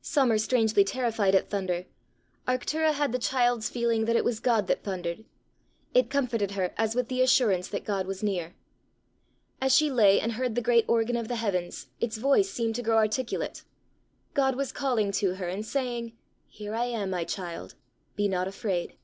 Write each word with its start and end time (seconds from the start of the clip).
Some 0.00 0.32
are 0.32 0.38
strangely 0.38 0.82
terrified 0.82 1.34
at 1.34 1.50
thunder; 1.50 1.84
Arctura 2.48 2.94
had 2.94 3.12
the 3.12 3.18
child's 3.18 3.68
feeling 3.68 4.06
that 4.06 4.16
it 4.16 4.24
was 4.24 4.40
God 4.40 4.66
that 4.66 4.82
thundered: 4.82 5.26
it 5.92 6.08
comforted 6.08 6.52
her 6.52 6.72
as 6.78 6.94
with 6.94 7.08
the 7.08 7.20
assurance 7.20 7.68
that 7.68 7.84
God 7.84 8.06
was 8.06 8.22
near. 8.22 8.54
As 9.60 9.74
she 9.74 9.90
lay 9.90 10.18
and 10.20 10.32
heard 10.32 10.54
the 10.54 10.62
great 10.62 10.86
organ 10.88 11.16
of 11.18 11.28
the 11.28 11.36
heavens, 11.36 11.88
its 12.00 12.16
voice 12.16 12.48
seemed 12.48 12.76
to 12.76 12.82
grow 12.82 12.96
articulate; 12.96 13.62
God 14.32 14.54
was 14.56 14.72
calling 14.72 15.12
to 15.12 15.34
her, 15.34 15.48
and 15.48 15.66
saying, 15.66 16.16
"Here 16.48 16.74
I 16.74 16.86
am, 16.86 17.10
my 17.10 17.24
child! 17.24 17.74
be 18.16 18.26
not 18.26 18.48
afraid!" 18.48 18.96